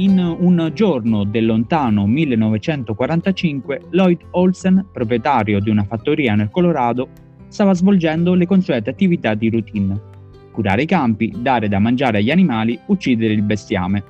[0.00, 7.10] In un giorno del lontano 1945, Lloyd Olsen, proprietario di una fattoria nel Colorado,
[7.48, 10.00] stava svolgendo le consuete attività di routine.
[10.52, 14.02] Curare i campi, dare da mangiare agli animali, uccidere il bestiame.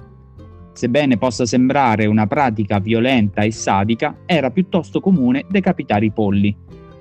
[0.75, 6.57] Sebbene possa sembrare una pratica violenta e sadica, era piuttosto comune decapitare i polli,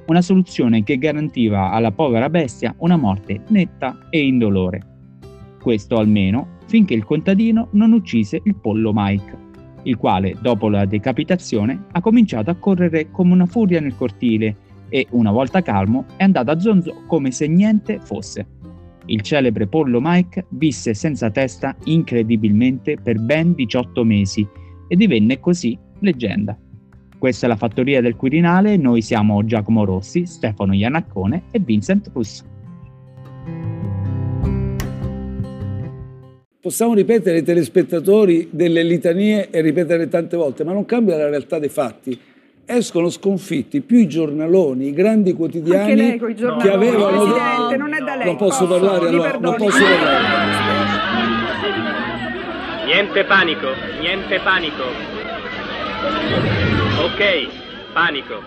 [0.08, 4.82] una soluzione che garantiva alla povera bestia una morte netta e indolore.
[5.62, 9.36] Questo almeno finché il contadino non uccise il pollo Mike,
[9.84, 14.56] il quale, dopo la decapitazione, ha cominciato a correre come una furia nel cortile
[14.88, 18.46] e, una volta calmo, è andato a zonzo come se niente fosse.
[19.06, 24.48] Il celebre pollo Mike visse senza testa incredibilmente per ben 18 mesi
[24.88, 26.56] e divenne così leggenda.
[27.18, 32.58] Questa è la fattoria del Quirinale, noi siamo Giacomo Rossi, Stefano Iannaccone e Vincent Russo.
[36.62, 41.58] Possiamo ripetere ai telespettatori delle litanie e ripetere tante volte, ma non cambia la realtà
[41.58, 42.20] dei fatti.
[42.66, 47.24] Escono sconfitti più i giornaloni, i grandi quotidiani lei, che avevano...
[47.24, 48.26] Presidente, non è da lei.
[48.26, 50.48] Non posso Posso, parlare allora, non posso parlare.
[52.88, 53.68] Niente panico,
[54.02, 54.84] niente panico.
[57.06, 57.48] Ok,
[57.94, 58.42] panico.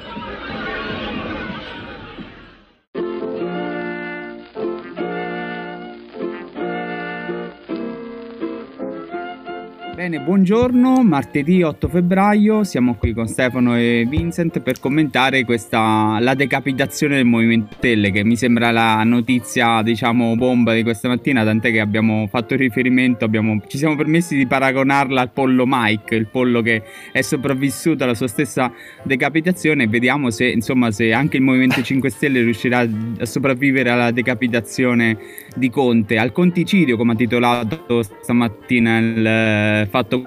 [10.02, 16.34] Bene, buongiorno, martedì 8 febbraio, siamo qui con Stefano e Vincent per commentare questa, la
[16.34, 21.70] decapitazione del Movimento Stelle, che mi sembra la notizia, diciamo, bomba di questa mattina, tant'è
[21.70, 26.62] che abbiamo fatto riferimento, abbiamo, ci siamo permessi di paragonarla al pollo Mike, il pollo
[26.62, 28.72] che è sopravvissuto alla sua stessa
[29.04, 35.16] decapitazione, vediamo se, insomma, se anche il Movimento 5 Stelle riuscirà a sopravvivere alla decapitazione
[35.54, 40.24] di Conte, al conticidio, come ha titolato stamattina il eh, Fatto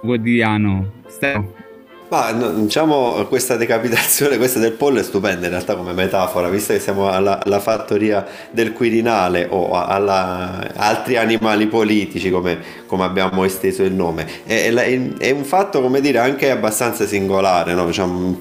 [0.00, 1.02] Quotidiano.
[1.06, 1.65] Stefano.
[2.08, 6.78] Ma diciamo questa decapitazione, questa del pollo è stupenda in realtà come metafora, visto che
[6.78, 13.82] siamo alla, alla fattoria del Quirinale o alla altri animali politici come, come abbiamo esteso
[13.82, 14.24] il nome.
[14.44, 17.86] È, è- è un fatto, come dire, anche abbastanza singolare, no?
[17.86, 18.36] Diciamo,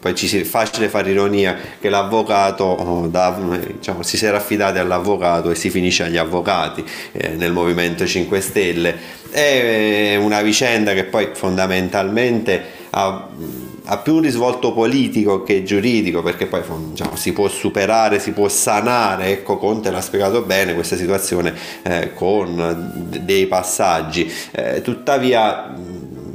[0.00, 5.50] poi ci è facile fare ironia che l'avvocato oh, da- diciamo, si era affidati all'avvocato
[5.50, 9.20] e si finisce agli avvocati eh, nel Movimento 5 Stelle.
[9.30, 13.28] È una vicenda che poi fondamentalmente ha,
[13.84, 18.48] ha più un risvolto politico che giuridico perché poi diciamo, si può superare, si può
[18.48, 25.74] sanare, ecco Conte l'ha spiegato bene questa situazione eh, con dei passaggi, Eh, tuttavia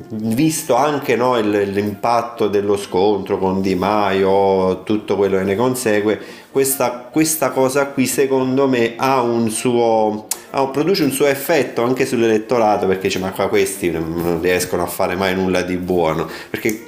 [0.09, 6.19] visto anche no, l'impatto dello scontro con Di Maio, tutto quello che ne consegue,
[6.51, 12.05] questa, questa cosa qui secondo me ha un suo ha- produce un suo effetto anche
[12.05, 16.85] sull'elettorato perché dice ma qua questi non riescono a fare mai nulla di buono perché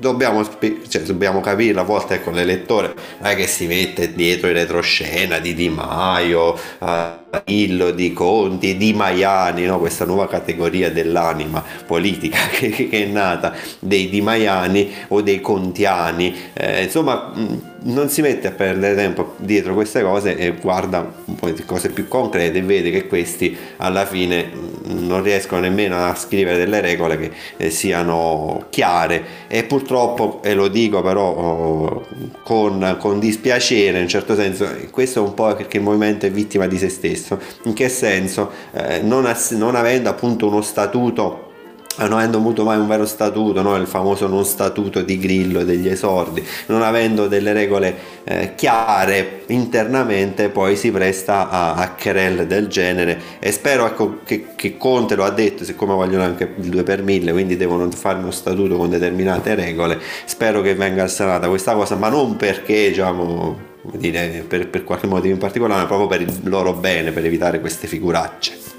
[0.00, 0.42] dobbiamo,
[0.88, 5.38] cioè, dobbiamo capire a volte ecco l'elettore non è che si mette dietro il retroscena
[5.38, 9.78] di Di Maio eh, Illo, di Conti, di Maiani, no?
[9.78, 16.34] questa nuova categoria dell'anima politica che, che è nata, dei Di Maiani o dei Contiani,
[16.54, 17.32] Eh, insomma
[17.82, 21.90] non si mette a perdere tempo dietro queste cose e guarda un po' di cose
[21.90, 26.80] più concrete e vede che questi alla fine mh, non riescono nemmeno a scrivere delle
[26.80, 32.06] regole che eh, siano chiare e purtroppo, e lo dico però oh,
[32.42, 36.30] con, con dispiacere in un certo senso, questo è un po' perché il movimento è
[36.30, 37.38] vittima di se stesso.
[37.64, 38.50] In che senso?
[38.72, 41.49] Eh, non, ass- non avendo appunto uno statuto
[42.06, 43.76] non avendo avuto mai un vero statuto, no?
[43.76, 49.42] il famoso non statuto di Grillo e degli esordi, non avendo delle regole eh, chiare
[49.46, 55.14] internamente, poi si presta a, a querelle del genere e spero ecco, che, che Conte
[55.14, 58.76] lo ha detto, siccome vogliono anche il 2 per 1000, quindi devono fare uno statuto
[58.76, 64.68] con determinate regole, spero che venga sanata questa cosa, ma non perché diciamo, dire, per,
[64.68, 68.69] per qualche motivo in particolare, ma proprio per il loro bene, per evitare queste figuracce.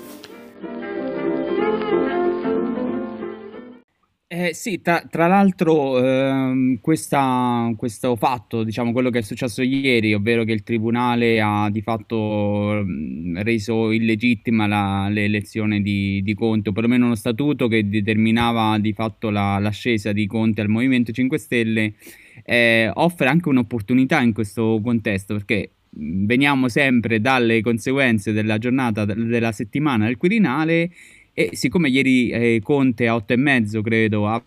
[4.43, 10.13] Eh, sì, tra, tra l'altro ehm, questa- questo fatto, diciamo quello che è successo ieri,
[10.13, 16.69] ovvero che il tribunale ha di fatto ehm, reso illegittima la- l'elezione di, di Conte,
[16.69, 21.38] o perlomeno uno statuto che determinava di fatto la- l'ascesa di Conte al Movimento 5
[21.38, 21.93] Stelle,
[22.43, 29.05] eh, offre anche un'opportunità in questo contesto, perché mh, veniamo sempre dalle conseguenze della giornata,
[29.05, 30.89] de- della settimana del Quirinale
[31.33, 34.43] e siccome ieri eh, Conte a 8 e mezzo, credo, ha,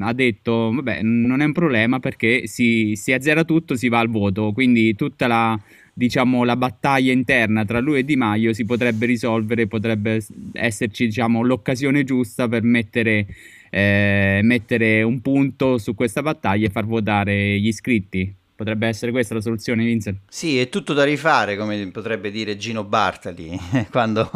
[0.00, 4.08] ha detto, vabbè, non è un problema perché si, si azzera tutto, si va al
[4.08, 5.60] voto, quindi tutta la,
[5.92, 11.42] diciamo, la battaglia interna tra lui e Di Maio si potrebbe risolvere, potrebbe esserci diciamo,
[11.42, 13.26] l'occasione giusta per mettere,
[13.70, 18.37] eh, mettere un punto su questa battaglia e far votare gli iscritti.
[18.58, 20.18] Potrebbe essere questa la soluzione, Vincent?
[20.28, 23.56] Sì, è tutto da rifare, come potrebbe dire Gino Bartali,
[23.92, 24.28] quando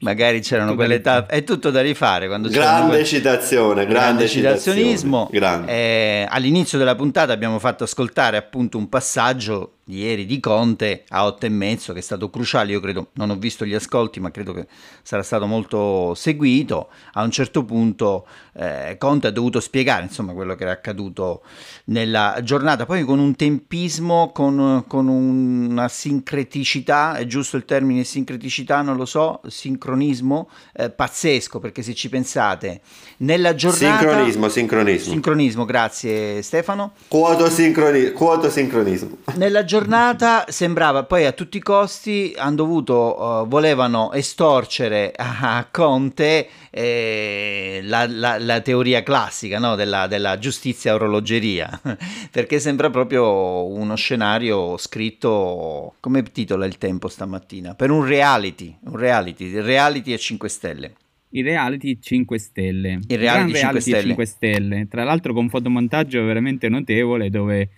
[0.00, 1.34] magari c'erano tutto quelle tappe.
[1.34, 2.28] È tutto da rifare.
[2.28, 3.04] Quando grande que...
[3.04, 5.28] citazione, grande, grande citazionismo.
[5.30, 5.70] Grande.
[5.70, 11.46] Eh, all'inizio della puntata abbiamo fatto ascoltare appunto un passaggio ieri di Conte a 8
[11.46, 12.72] e mezzo che è stato cruciale.
[12.72, 14.66] Io credo non ho visto gli ascolti ma credo che
[15.02, 16.88] sarà stato molto seguito.
[17.12, 21.42] A un certo punto eh, Conte ha dovuto spiegare insomma quello che era accaduto
[21.84, 22.84] nella giornata.
[22.86, 29.04] Poi con un tempismo con, con una sincreticità è giusto il termine sincreticità non lo
[29.04, 32.80] so sincronismo eh, pazzesco perché se ci pensate
[33.18, 35.12] nella giornata sincronismo sincronismo.
[35.12, 36.92] Sincronismo grazie Stefano.
[37.08, 39.18] Quoto, sincroni- quoto sincronismo.
[39.34, 45.68] Nella giornata giornata sembrava poi a tutti i costi hanno dovuto, uh, volevano estorcere a
[45.70, 49.76] Conte eh, la, la, la, teoria classica no?
[49.76, 51.80] della, della, giustizia orologeria,
[52.30, 58.96] perché sembra proprio uno scenario scritto, come titola il tempo stamattina, per un reality, un
[58.96, 60.92] reality, reality a 5 stelle.
[61.30, 63.00] Il reality 5 stelle.
[63.06, 64.02] Il reality, 5, reality stelle.
[64.02, 64.88] 5 stelle.
[64.88, 67.68] Tra l'altro con fotomontaggio veramente notevole dove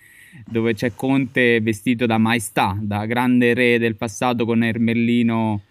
[0.47, 5.63] dove c'è Conte vestito da maestà, da grande re del passato con Ermellino.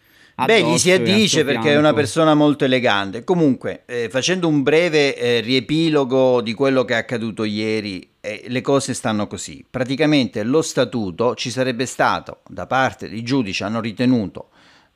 [0.45, 3.25] Beh, gli si addice perché è una persona molto elegante.
[3.25, 8.61] Comunque, eh, facendo un breve eh, riepilogo di quello che è accaduto ieri, eh, le
[8.61, 9.65] cose stanno così.
[9.69, 14.49] Praticamente lo statuto ci sarebbe stato da parte dei giudici, hanno ritenuto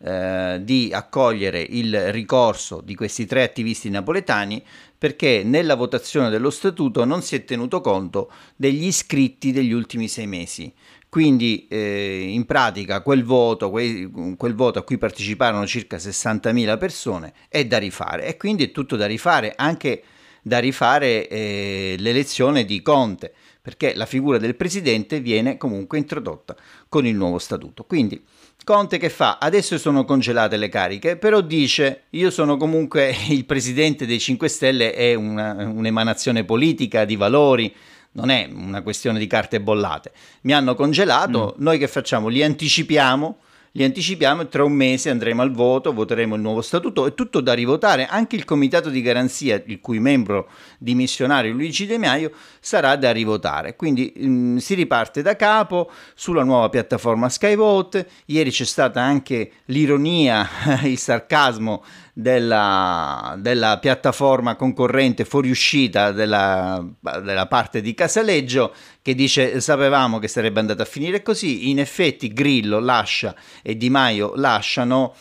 [0.06, 4.62] eh, di accogliere il ricorso di questi tre attivisti napoletani
[4.98, 10.28] perché nella votazione dello statuto non si è tenuto conto degli iscritti degli ultimi sei
[10.28, 10.74] mesi.
[11.08, 17.34] Quindi eh, in pratica quel voto, quel, quel voto a cui parteciparono circa 60.000 persone
[17.48, 20.04] è da rifare e quindi è tutto da rifare, anche
[20.42, 23.34] da rifare eh, l'elezione di Conte,
[23.64, 26.54] perché la figura del presidente viene comunque introdotta
[26.90, 27.86] con il nuovo statuto.
[27.86, 28.22] Quindi
[28.66, 29.38] Conte che fa?
[29.40, 34.94] Adesso sono congelate le cariche, però dice io sono comunque il presidente dei 5 Stelle,
[34.94, 37.74] è una, un'emanazione politica di valori,
[38.12, 40.12] non è una questione di carte bollate.
[40.42, 41.64] Mi hanno congelato, mm.
[41.64, 42.28] noi che facciamo?
[42.28, 43.38] Li anticipiamo
[43.76, 47.42] li anticipiamo e tra un mese andremo al voto, voteremo il nuovo statuto, è tutto
[47.42, 52.96] da rivotare, anche il comitato di garanzia, il cui membro dimissionario Luigi De Maio, sarà
[52.96, 53.76] da rivotare.
[53.76, 59.52] Quindi mh, mm, si riparte da capo sulla nuova piattaforma Skyvote, ieri c'è stata anche
[59.66, 60.48] l'ironia,
[60.84, 70.20] il sarcasmo della, della piattaforma concorrente fuoriuscita della, della parte di Casaleggio che dice sapevamo
[70.20, 75.16] che sarebbe andata a finire così, in effetti Grillo lascia e Di Maio lasciano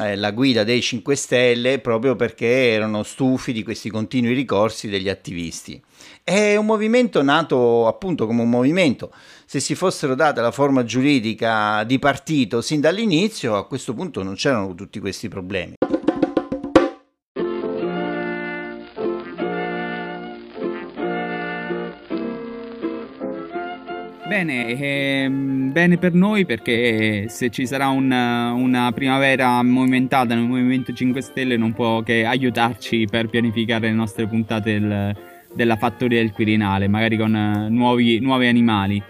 [0.00, 5.08] eh, la guida dei 5 Stelle proprio perché erano stufi di questi continui ricorsi degli
[5.08, 5.80] attivisti.
[6.22, 9.12] È un movimento nato appunto come un movimento.
[9.46, 14.34] Se si fossero date la forma giuridica di partito sin dall'inizio, a questo punto non
[14.34, 15.77] c'erano tutti questi problemi.
[24.38, 30.92] Bene, ehm, bene per noi perché se ci sarà una, una, primavera movimentata nel Movimento
[30.92, 35.16] 5 Stelle non può che aiutarci per pianificare le nostre puntate del,
[35.52, 39.02] della fattoria del Quirinale, magari con uh, nuovi, nuovi, animali.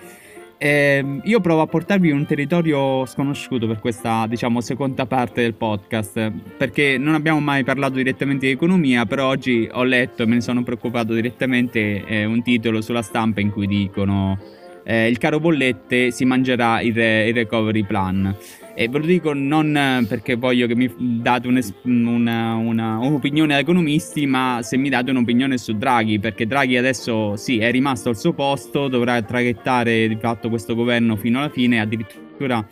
[0.56, 5.52] Eh, io provo a portarvi in un territorio sconosciuto per questa, diciamo, seconda parte del
[5.52, 10.36] podcast, perché non abbiamo mai parlato direttamente di economia, però oggi ho letto e me
[10.36, 14.56] ne sono preoccupato direttamente eh, un titolo sulla stampa in cui dicono
[14.90, 18.34] eh, il caro bollette si mangerà il, il, recovery plan.
[18.74, 24.24] E ve lo dico non perché voglio che mi date una, una, un'opinione da economisti,
[24.24, 28.32] ma se mi date un'opinione su Draghi, perché Draghi adesso sì, è rimasto al suo
[28.32, 32.66] posto, dovrà traghettare di fatto questo governo fino alla fine, addirittura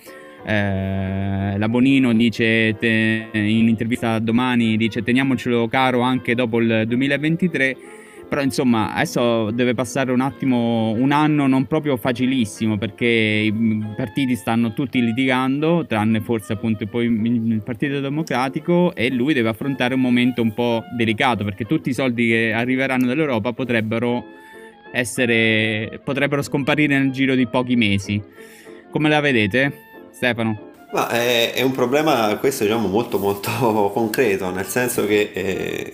[0.46, 7.76] eh, la Bonino dice te, in intervista domani dice teniamocelo caro anche dopo il 2023
[8.28, 14.34] però insomma, adesso deve passare un attimo, un anno non proprio facilissimo perché i partiti
[14.34, 20.42] stanno tutti litigando, tranne forse appunto il Partito Democratico e lui deve affrontare un momento
[20.42, 24.24] un po' delicato perché tutti i soldi che arriveranno dall'Europa potrebbero
[24.90, 28.20] essere, potrebbero scomparire nel giro di pochi mesi.
[28.90, 29.72] Come la vedete,
[30.10, 30.72] Stefano?
[30.92, 35.92] Ma è, è un problema questo diciamo molto molto concreto, nel senso che eh,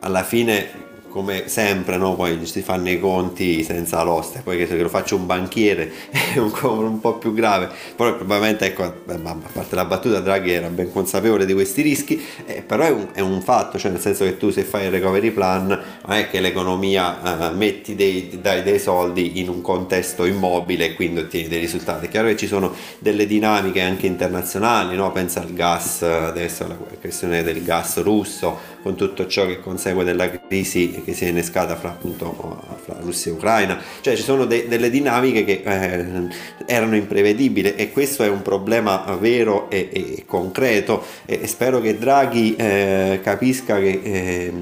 [0.00, 0.82] alla fine
[1.14, 2.16] come sempre, no?
[2.16, 6.38] poi si fanno i conti senza l'oste, poi che se lo faccio un banchiere è
[6.38, 10.90] un, un po' più grave, però probabilmente, ecco, a parte la battuta, Draghi era ben
[10.90, 14.36] consapevole di questi rischi, eh, però è un, è un, fatto, cioè nel senso che
[14.36, 18.80] tu se fai il recovery plan non è che l'economia eh, metti dei, dai dei
[18.80, 22.06] soldi in un contesto immobile e quindi ottieni dei risultati.
[22.06, 25.12] È chiaro che ci sono delle dinamiche anche internazionali, no?
[25.12, 30.30] pensa al gas, adesso alla questione del gas russo, con tutto ciò che consegue della
[30.30, 34.68] crisi che si è innescata fra, appunto, fra Russia e Ucraina, cioè ci sono de-
[34.68, 36.28] delle dinamiche che eh,
[36.66, 41.02] erano imprevedibili e questo è un problema vero e, e concreto.
[41.24, 44.52] E, spero che Draghi eh, capisca che eh,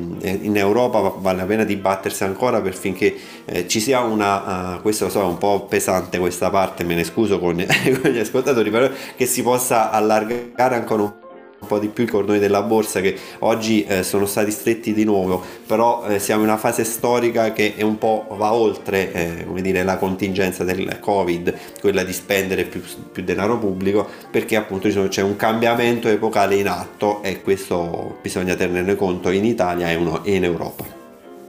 [0.43, 3.13] in Europa vale la pena dibattersi ancora per finché
[3.45, 6.95] eh, ci sia una, uh, questo lo so è un po' pesante questa parte, me
[6.95, 7.57] ne scuso con,
[8.01, 11.22] con gli ascoltatori, però che si possa allargare ancora un
[11.63, 15.05] un po' di più i cordoni della borsa che oggi eh, sono stati stretti di
[15.05, 19.45] nuovo, però eh, siamo in una fase storica che è un po' va oltre eh,
[19.47, 24.89] come dire, la contingenza del Covid, quella di spendere più, più denaro pubblico, perché appunto
[25.09, 30.45] c'è un cambiamento epocale in atto e questo bisogna tenerne conto in Italia e in
[30.45, 31.02] Europa.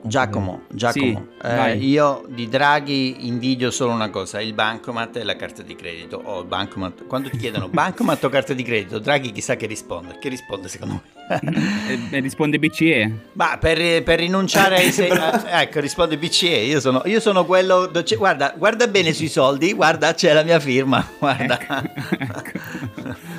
[0.06, 5.38] Giacomo, Giacomo sì, eh, io di Draghi invidio solo una cosa, il bancomat e la
[5.38, 6.22] carta di credito.
[6.24, 10.18] Oh, bancomat, quando ti chiedono bancomat o carta di credito, Draghi chissà che risponde.
[10.20, 12.20] Che risponde secondo me?
[12.20, 13.12] risponde BCE.
[13.34, 15.10] Ma per, per rinunciare ai sei...
[15.48, 16.50] ecco, risponde BCE.
[16.50, 17.90] Io sono, io sono quello...
[18.18, 21.08] Guarda, guarda bene sui soldi, guarda c'è la mia firma.
[21.18, 21.60] Guarda.
[21.60, 21.74] Ecco,
[22.18, 22.60] ecco.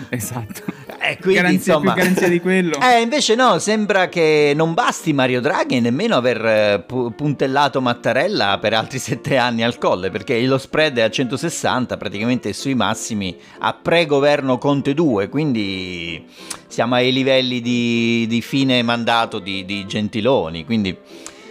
[0.08, 0.73] esatto.
[1.14, 2.78] Eh, quindi, garanzia, insomma, garanzia di quello.
[2.80, 8.74] Eh, invece no, sembra che non basti Mario Draghi nemmeno aver eh, puntellato Mattarella per
[8.74, 13.74] altri sette anni al colle, perché lo spread è a 160, praticamente sui massimi a
[13.74, 16.24] pre-governo Conte 2, quindi
[16.66, 20.96] siamo ai livelli di, di fine mandato di, di Gentiloni, quindi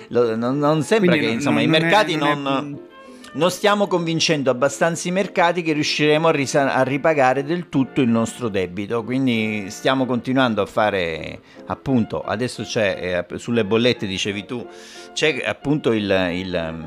[0.09, 2.41] lo, non, non, sembra quindi che insomma, non, i mercati non...
[2.41, 2.92] non è
[3.33, 8.09] non stiamo convincendo abbastanza i mercati che riusciremo a, risa- a, ripagare del tutto il
[8.09, 9.03] nostro debito.
[9.03, 14.67] Quindi stiamo continuando a fare, appunto, adesso c'è eh, sulle bollette, dicevi tu,
[15.13, 16.85] c'è appunto il, il,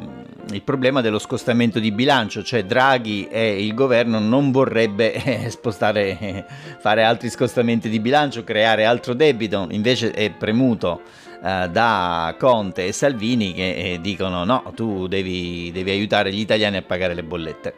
[0.52, 5.12] il, problema dello scostamento di bilancio, cioè Draghi e il governo non vorrebbe
[5.45, 6.45] eh, spostare,
[6.78, 11.00] fare altri scostamenti di bilancio, creare altro debito, invece è premuto
[11.42, 16.76] eh, da Conte e Salvini che eh, dicono no, tu devi, devi aiutare gli italiani
[16.76, 17.75] a pagare le bollette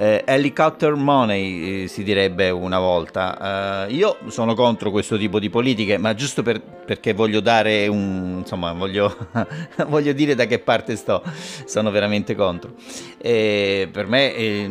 [0.00, 3.86] eh, helicopter money eh, si direbbe una volta.
[3.88, 8.36] Uh, io sono contro questo tipo di politiche, ma giusto per, perché voglio dare un
[8.38, 9.28] insomma, voglio,
[9.88, 11.20] voglio, dire da che parte sto.
[11.64, 12.74] Sono veramente contro.
[13.20, 14.70] E per me eh,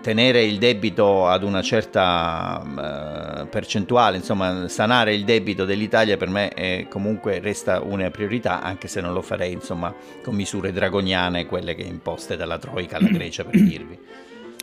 [0.00, 6.86] tenere il debito ad una certa uh, percentuale, insomma, sanare il debito dell'Italia per me
[6.88, 11.82] comunque resta una priorità, anche se non lo farei, insomma, con misure dragoniane, quelle che
[11.82, 13.98] imposte dalla Troica alla Grecia per dirvi.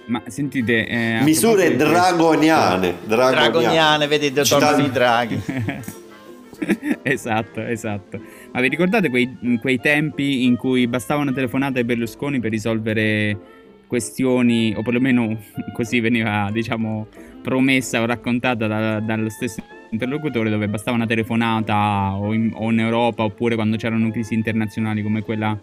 [0.06, 0.88] Ma sentite...
[0.88, 3.50] Eh, Misure dragoniane, dragoniane.
[3.50, 5.42] Dragoniane, vedete, torno di draghi.
[7.04, 8.20] esatto, esatto.
[8.52, 13.38] Ma vi ricordate quei, quei, tempi in cui bastava una telefonata ai Berlusconi per risolvere
[13.88, 15.38] questioni, o perlomeno
[15.74, 17.08] così veniva, diciamo,
[17.42, 22.80] promessa o raccontata da, dallo stesso interlocutore, dove bastava una telefonata o in, o in
[22.80, 25.60] Europa oppure quando c'erano crisi internazionali come quella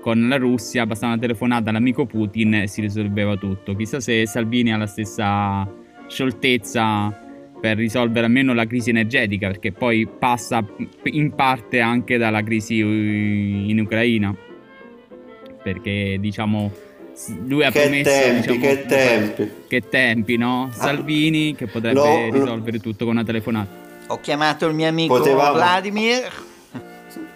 [0.00, 3.74] con la Russia, bastava una telefonata all'amico Putin e si risolveva tutto.
[3.74, 5.70] Chissà se Salvini ha la stessa
[6.06, 7.26] scioltezza
[7.60, 10.64] per risolvere almeno la crisi energetica, perché poi passa
[11.04, 14.34] in parte anche dalla crisi in Ucraina.
[15.62, 16.72] Perché diciamo
[17.46, 20.70] lui ha che promesso tempi, diciamo, che tempi che tempi no?
[20.72, 25.54] Salvini che potrebbe lo, risolvere tutto con una telefonata ho chiamato il mio amico Potevamo...
[25.54, 26.30] Vladimir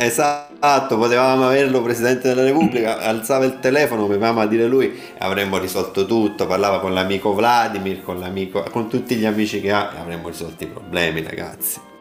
[0.05, 6.07] Esatto, potevamo averlo Presidente della Repubblica, alzava il telefono, potevamo a dire lui avremmo risolto
[6.07, 10.27] tutto, parlava con l'amico Vladimir, con, l'amico, con tutti gli amici che ha e avremmo
[10.27, 11.92] risolto i problemi ragazzi.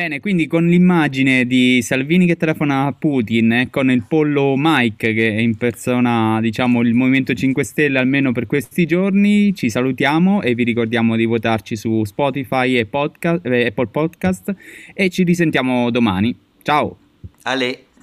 [0.00, 5.12] Bene, quindi con l'immagine di Salvini che telefona a Putin e con il pollo Mike
[5.12, 10.64] che impersona, diciamo, il Movimento 5 Stelle almeno per questi giorni, ci salutiamo e vi
[10.64, 14.54] ricordiamo di votarci su Spotify e podcast, eh, Apple Podcast
[14.94, 16.34] e ci risentiamo domani.
[16.62, 16.96] Ciao!
[17.42, 17.89] Ale.